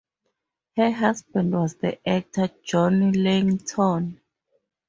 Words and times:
Her 0.77 0.89
husband 0.89 1.53
was 1.53 1.75
the 1.75 1.99
actor 2.09 2.49
John 2.63 3.11
Leighton. 3.11 4.19